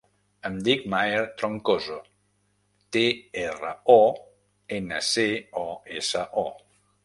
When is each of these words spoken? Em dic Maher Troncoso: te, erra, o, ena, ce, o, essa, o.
Em 0.47 0.55
dic 0.67 0.85
Maher 0.93 1.19
Troncoso: 1.41 1.97
te, 2.97 3.05
erra, 3.43 3.75
o, 3.99 4.01
ena, 4.81 5.05
ce, 5.15 5.29
o, 5.69 5.71
essa, 6.01 6.29
o. 6.47 6.49